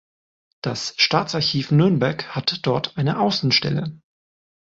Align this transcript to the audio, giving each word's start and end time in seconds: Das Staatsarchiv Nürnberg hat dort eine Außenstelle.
Das 0.63 0.95
Staatsarchiv 0.97 1.69
Nürnberg 1.69 2.27
hat 2.35 2.65
dort 2.65 2.97
eine 2.97 3.19
Außenstelle. 3.19 4.01